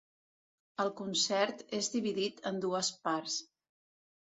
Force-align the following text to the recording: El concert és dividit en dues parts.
El 0.83 0.89
concert 1.01 1.61
és 1.81 1.91
dividit 1.97 2.43
en 2.53 2.59
dues 2.67 2.93
parts. 3.07 3.39